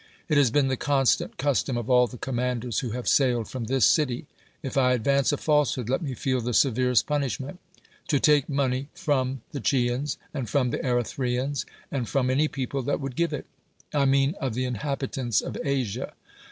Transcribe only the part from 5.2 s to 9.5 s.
a falsehood let me feel the severest punishment) to take money from